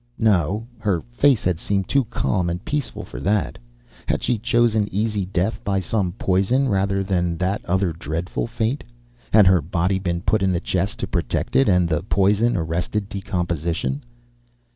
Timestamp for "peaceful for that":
2.65-3.59